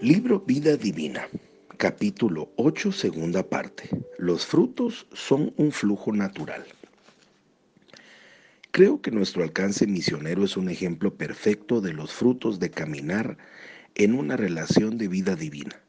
[0.00, 1.28] Libro Vida Divina,
[1.76, 3.88] capítulo 8, segunda parte.
[4.18, 6.64] Los frutos son un flujo natural.
[8.70, 13.38] Creo que nuestro alcance misionero es un ejemplo perfecto de los frutos de caminar
[13.94, 15.80] en una relación de vida divina,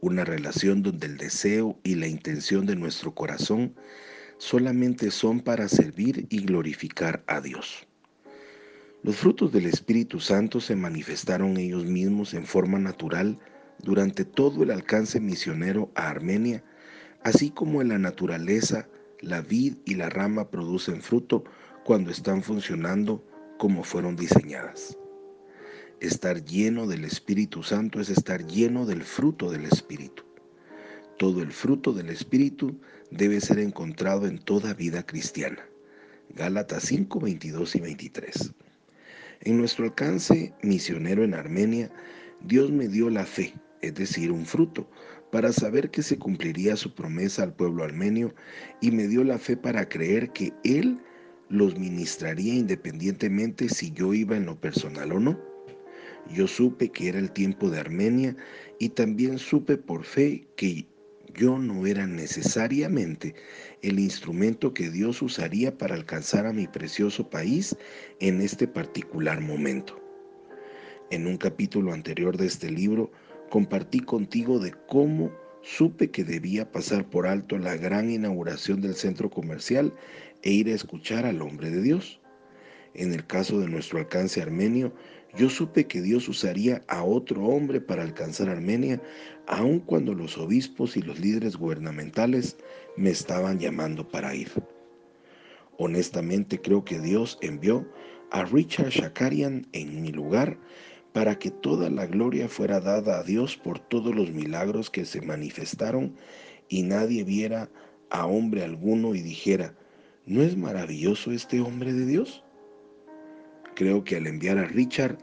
[0.00, 3.74] una relación donde el deseo y la intención de nuestro corazón
[4.38, 7.86] solamente son para servir y glorificar a Dios.
[9.02, 13.38] Los frutos del Espíritu Santo se manifestaron ellos mismos en forma natural
[13.82, 16.64] durante todo el alcance misionero a Armenia,
[17.22, 18.88] así como en la naturaleza,
[19.20, 21.44] la vid y la rama producen fruto
[21.84, 23.24] cuando están funcionando
[23.58, 24.98] como fueron diseñadas.
[26.00, 30.24] Estar lleno del Espíritu Santo es estar lleno del fruto del Espíritu.
[31.16, 32.78] Todo el fruto del Espíritu
[33.10, 35.64] debe ser encontrado en toda vida cristiana.
[36.34, 38.52] Gálatas 5, 22 y 23.
[39.42, 41.90] En nuestro alcance misionero en Armenia,
[42.42, 44.88] Dios me dio la fe, es decir, un fruto,
[45.30, 48.34] para saber que se cumpliría su promesa al pueblo armenio
[48.80, 51.00] y me dio la fe para creer que Él
[51.48, 55.38] los ministraría independientemente si yo iba en lo personal o no.
[56.32, 58.36] Yo supe que era el tiempo de Armenia
[58.78, 60.86] y también supe por fe que
[61.36, 63.34] yo no era necesariamente
[63.82, 67.76] el instrumento que Dios usaría para alcanzar a mi precioso país
[68.20, 70.00] en este particular momento.
[71.10, 73.12] En un capítulo anterior de este libro
[73.50, 75.30] compartí contigo de cómo
[75.62, 79.92] supe que debía pasar por alto la gran inauguración del centro comercial
[80.42, 82.20] e ir a escuchar al hombre de Dios.
[82.98, 84.90] En el caso de nuestro alcance armenio,
[85.36, 89.02] yo supe que Dios usaría a otro hombre para alcanzar Armenia,
[89.46, 92.56] aun cuando los obispos y los líderes gubernamentales
[92.96, 94.50] me estaban llamando para ir.
[95.76, 97.86] Honestamente creo que Dios envió
[98.30, 100.56] a Richard Shakarian en mi lugar
[101.12, 105.20] para que toda la gloria fuera dada a Dios por todos los milagros que se
[105.20, 106.16] manifestaron
[106.70, 107.68] y nadie viera
[108.08, 109.74] a hombre alguno y dijera,
[110.24, 112.42] ¿no es maravilloso este hombre de Dios?
[113.76, 115.18] Creo que al enviar a Richard,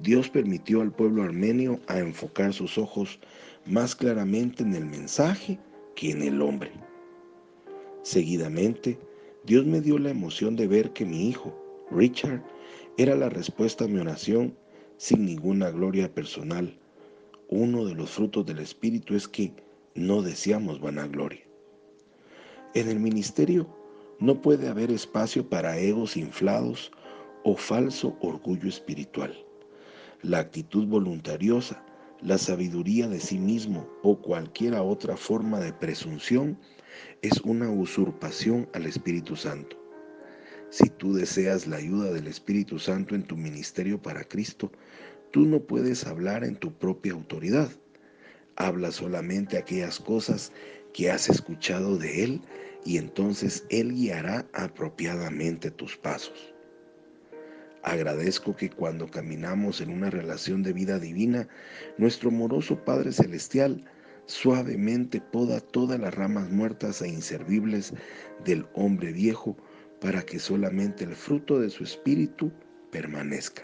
[0.00, 3.18] Dios permitió al pueblo armenio a enfocar sus ojos
[3.66, 5.58] más claramente en el mensaje
[5.96, 6.70] que en el hombre.
[8.04, 8.96] Seguidamente,
[9.44, 11.52] Dios me dio la emoción de ver que mi hijo,
[11.90, 12.40] Richard,
[12.98, 14.56] era la respuesta a mi oración
[14.96, 16.78] sin ninguna gloria personal.
[17.48, 19.52] Uno de los frutos del Espíritu es que
[19.96, 21.42] no deseamos vanagloria.
[22.74, 23.66] En el ministerio
[24.20, 26.92] no puede haber espacio para egos inflados
[27.48, 29.34] o falso orgullo espiritual.
[30.20, 31.82] La actitud voluntariosa,
[32.20, 36.58] la sabiduría de sí mismo o cualquier otra forma de presunción
[37.22, 39.78] es una usurpación al Espíritu Santo.
[40.68, 44.70] Si tú deseas la ayuda del Espíritu Santo en tu ministerio para Cristo,
[45.30, 47.70] tú no puedes hablar en tu propia autoridad.
[48.56, 50.52] Habla solamente aquellas cosas
[50.92, 52.42] que has escuchado de Él
[52.84, 56.57] y entonces Él guiará apropiadamente tus pasos.
[57.88, 61.48] Agradezco que cuando caminamos en una relación de vida divina,
[61.96, 63.82] nuestro amoroso Padre Celestial
[64.26, 67.94] suavemente poda todas las ramas muertas e inservibles
[68.44, 69.56] del hombre viejo
[70.02, 72.52] para que solamente el fruto de su espíritu
[72.90, 73.62] permanezca.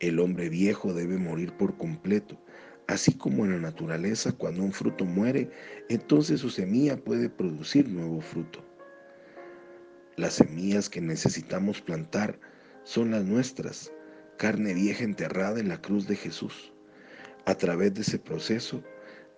[0.00, 2.38] El hombre viejo debe morir por completo,
[2.86, 5.48] así como en la naturaleza cuando un fruto muere,
[5.88, 8.62] entonces su semilla puede producir nuevo fruto.
[10.16, 12.38] Las semillas que necesitamos plantar
[12.84, 13.92] son las nuestras,
[14.36, 16.72] carne vieja enterrada en la cruz de Jesús.
[17.44, 18.82] A través de ese proceso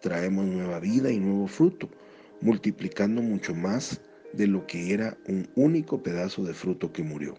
[0.00, 1.88] traemos nueva vida y nuevo fruto,
[2.40, 4.00] multiplicando mucho más
[4.32, 7.36] de lo que era un único pedazo de fruto que murió.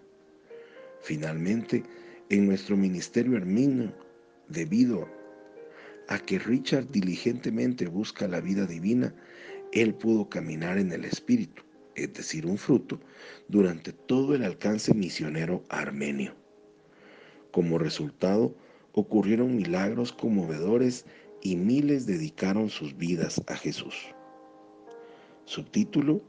[1.02, 1.84] Finalmente,
[2.30, 3.94] en nuestro ministerio hermino,
[4.48, 5.10] debido
[6.08, 9.14] a que Richard diligentemente busca la vida divina,
[9.72, 11.64] él pudo caminar en el Espíritu
[11.96, 13.00] es decir, un fruto,
[13.48, 16.34] durante todo el alcance misionero armenio.
[17.52, 18.56] Como resultado,
[18.94, 21.06] ocurrieron milagros conmovedores
[21.42, 23.96] y miles dedicaron sus vidas a Jesús.
[25.46, 26.22] Subtítulo,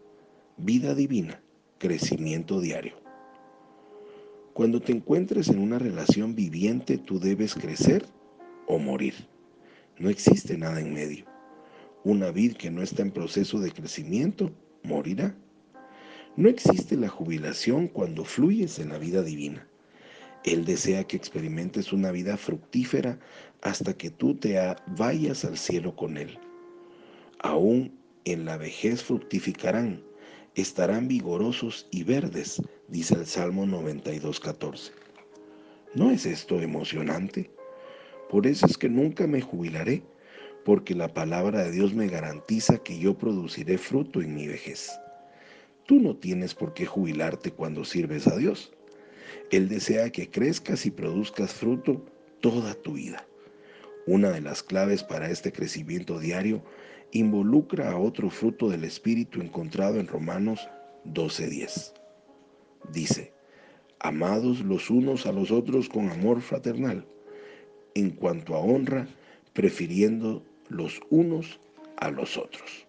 [0.57, 1.41] Vida Divina,
[1.79, 2.95] Crecimiento Diario.
[4.55, 8.07] Cuando te encuentres en una relación viviente, tú debes crecer
[8.67, 9.15] o morir.
[9.99, 11.25] No existe nada en medio.
[12.05, 14.53] Una vid que no está en proceso de crecimiento
[14.83, 15.37] morirá.
[16.37, 19.69] No existe la jubilación cuando fluyes en la vida divina.
[20.45, 23.21] Él desea que experimentes una vida fructífera
[23.63, 24.59] hasta que tú te
[24.89, 26.37] vayas al cielo con Él.
[27.39, 30.03] Aún en la vejez fructificarán,
[30.57, 34.91] estarán vigorosos y verdes, dice el Salmo 92.14.
[35.95, 37.49] ¿No es esto emocionante?
[38.29, 40.03] Por eso es que nunca me jubilaré,
[40.65, 44.91] porque la palabra de Dios me garantiza que yo produciré fruto en mi vejez.
[45.87, 48.73] Tú no tienes por qué jubilarte cuando sirves a Dios.
[49.51, 52.05] Él desea que crezcas y produzcas fruto
[52.41, 53.27] toda tu vida.
[54.07, 56.63] Una de las claves para este crecimiento diario
[57.13, 60.69] involucra a otro fruto del Espíritu encontrado en Romanos
[61.05, 61.93] 12:10.
[62.93, 63.33] Dice,
[64.01, 67.07] amados los unos a los otros con amor fraternal,
[67.95, 69.07] en cuanto a honra,
[69.53, 71.61] prefiriendo los unos
[71.97, 72.87] a los otros.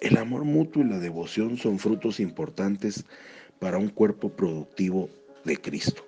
[0.00, 3.04] El amor mutuo y la devoción son frutos importantes
[3.58, 5.10] para un cuerpo productivo
[5.44, 6.06] de Cristo.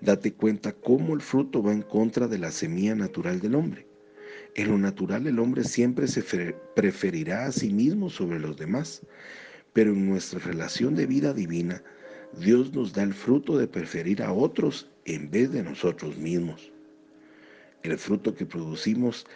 [0.00, 3.86] Date cuenta cómo el fruto va en contra de la semilla natural del hombre.
[4.54, 6.22] En lo natural el hombre siempre se
[6.74, 9.02] preferirá a sí mismo sobre los demás,
[9.74, 11.82] pero en nuestra relación de vida divina,
[12.40, 16.72] Dios nos da el fruto de preferir a otros en vez de nosotros mismos.
[17.82, 19.26] El fruto que producimos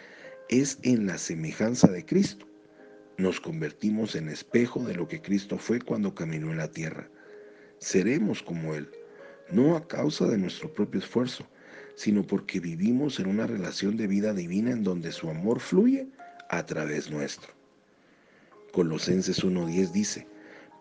[0.49, 2.47] es en la semejanza de Cristo.
[3.23, 7.07] Nos convertimos en espejo de lo que Cristo fue cuando caminó en la tierra.
[7.79, 8.89] Seremos como Él,
[9.49, 11.47] no a causa de nuestro propio esfuerzo,
[11.95, 16.09] sino porque vivimos en una relación de vida divina en donde su amor fluye
[16.49, 17.53] a través nuestro.
[18.73, 20.27] Colosenses 1.10 dice,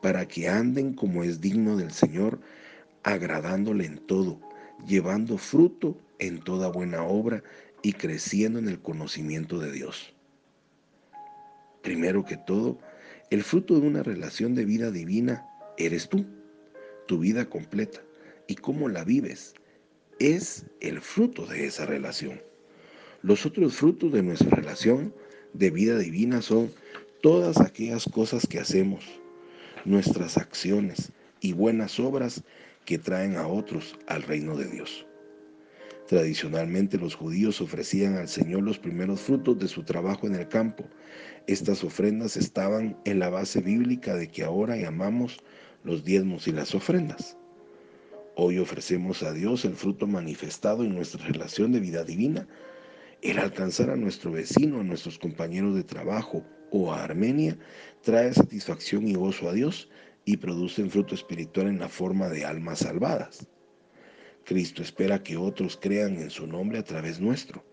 [0.02, 2.40] para que anden como es digno del Señor,
[3.04, 4.40] agradándole en todo,
[4.84, 7.44] llevando fruto en toda buena obra
[7.82, 10.12] y creciendo en el conocimiento de Dios.
[11.82, 12.78] Primero que todo,
[13.30, 15.46] el fruto de una relación de vida divina
[15.78, 16.24] eres tú,
[17.06, 18.00] tu vida completa,
[18.46, 19.54] y cómo la vives
[20.18, 22.40] es el fruto de esa relación.
[23.22, 25.14] Los otros frutos de nuestra relación
[25.52, 26.70] de vida divina son
[27.22, 29.04] todas aquellas cosas que hacemos,
[29.84, 32.42] nuestras acciones y buenas obras
[32.84, 35.06] que traen a otros al reino de Dios.
[36.12, 40.84] Tradicionalmente los judíos ofrecían al Señor los primeros frutos de su trabajo en el campo.
[41.46, 45.38] Estas ofrendas estaban en la base bíblica de que ahora llamamos
[45.84, 47.38] los diezmos y las ofrendas.
[48.36, 52.46] Hoy ofrecemos a Dios el fruto manifestado en nuestra relación de vida divina.
[53.22, 57.56] El alcanzar a nuestro vecino, a nuestros compañeros de trabajo o a Armenia
[58.02, 59.88] trae satisfacción y gozo a Dios
[60.26, 63.48] y produce fruto espiritual en la forma de almas salvadas.
[64.44, 67.64] Cristo espera que otros crean en su nombre a través nuestro,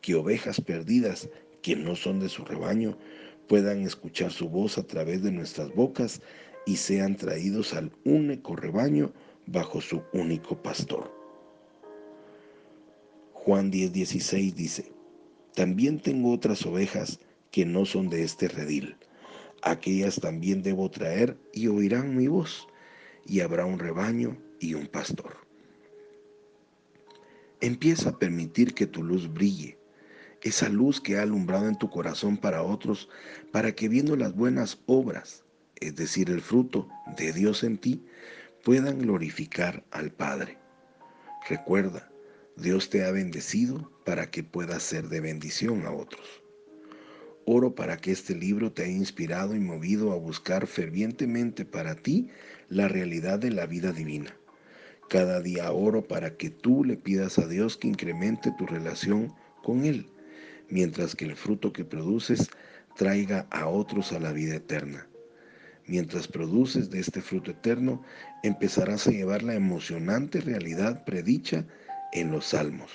[0.00, 1.28] que ovejas perdidas
[1.62, 2.96] que no son de su rebaño
[3.48, 6.20] puedan escuchar su voz a través de nuestras bocas
[6.66, 9.12] y sean traídos al único rebaño
[9.46, 11.10] bajo su único pastor.
[13.32, 14.92] Juan 10:16 dice,
[15.54, 17.18] También tengo otras ovejas
[17.50, 18.96] que no son de este redil.
[19.62, 22.68] Aquellas también debo traer y oirán mi voz,
[23.26, 25.47] y habrá un rebaño y un pastor.
[27.68, 29.76] Empieza a permitir que tu luz brille,
[30.40, 33.10] esa luz que ha alumbrado en tu corazón para otros,
[33.52, 35.44] para que viendo las buenas obras,
[35.78, 36.88] es decir, el fruto
[37.18, 38.06] de Dios en ti,
[38.64, 40.56] puedan glorificar al Padre.
[41.46, 42.10] Recuerda,
[42.56, 46.42] Dios te ha bendecido para que puedas ser de bendición a otros.
[47.44, 52.30] Oro para que este libro te haya inspirado y movido a buscar fervientemente para ti
[52.70, 54.34] la realidad de la vida divina
[55.08, 59.84] cada día oro para que tú le pidas a Dios que incremente tu relación con
[59.84, 60.06] Él,
[60.68, 62.50] mientras que el fruto que produces
[62.96, 65.08] traiga a otros a la vida eterna.
[65.86, 68.02] Mientras produces de este fruto eterno,
[68.42, 71.64] empezarás a llevar la emocionante realidad predicha
[72.12, 72.90] en los salmos.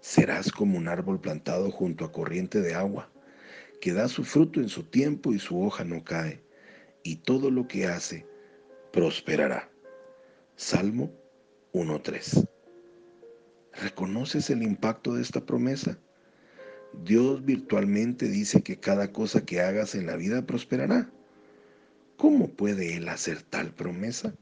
[0.00, 3.10] Serás como un árbol plantado junto a corriente de agua,
[3.80, 6.40] que da su fruto en su tiempo y su hoja no cae,
[7.02, 8.26] y todo lo que hace
[8.92, 9.71] prosperará.
[10.56, 11.10] Salmo
[11.72, 12.46] 1.3.
[13.72, 15.98] ¿Reconoces el impacto de esta promesa?
[17.04, 21.10] Dios virtualmente dice que cada cosa que hagas en la vida prosperará.
[22.18, 24.34] ¿Cómo puede Él hacer tal promesa?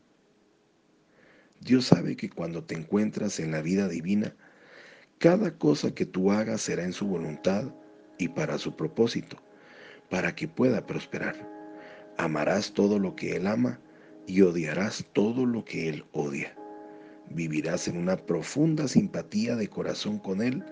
[1.60, 4.34] Dios sabe que cuando te encuentras en la vida divina,
[5.18, 7.72] cada cosa que tú hagas será en su voluntad
[8.18, 9.36] y para su propósito,
[10.10, 11.48] para que pueda prosperar.
[12.18, 13.80] Amarás todo lo que Él ama
[14.30, 16.54] y odiarás todo lo que Él odia.
[17.30, 20.64] Vivirás en una profunda simpatía de corazón con Él,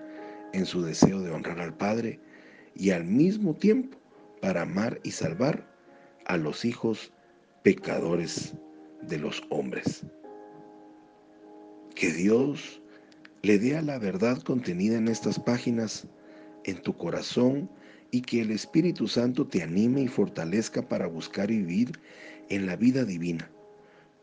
[0.53, 2.21] en su deseo de honrar al Padre
[2.73, 3.97] y al mismo tiempo
[4.41, 5.69] para amar y salvar
[6.25, 7.11] a los hijos
[7.61, 8.53] pecadores
[9.01, 10.05] de los hombres.
[11.95, 12.81] Que Dios
[13.41, 16.07] le dé a la verdad contenida en estas páginas
[16.63, 17.69] en tu corazón
[18.11, 21.91] y que el Espíritu Santo te anime y fortalezca para buscar y vivir
[22.49, 23.49] en la vida divina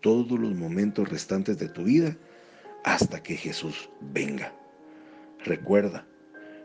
[0.00, 2.16] todos los momentos restantes de tu vida
[2.84, 4.54] hasta que Jesús venga.
[5.44, 6.06] Recuerda,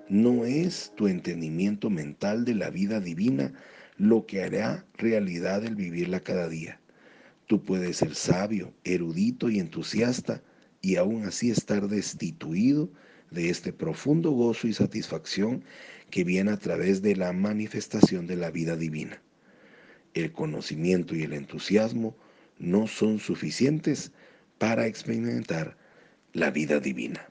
[0.09, 3.53] no es tu entendimiento mental de la vida divina
[3.97, 6.79] lo que hará realidad el vivirla cada día.
[7.47, 10.43] Tú puedes ser sabio, erudito y entusiasta
[10.81, 12.91] y aún así estar destituido
[13.31, 15.63] de este profundo gozo y satisfacción
[16.09, 19.21] que viene a través de la manifestación de la vida divina.
[20.13, 22.15] El conocimiento y el entusiasmo
[22.59, 24.11] no son suficientes
[24.57, 25.77] para experimentar
[26.33, 27.29] la vida divina.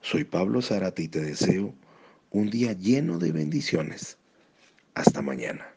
[0.00, 1.74] Soy Pablo Zárate y te deseo
[2.30, 4.18] un día lleno de bendiciones.
[4.94, 5.73] Hasta mañana.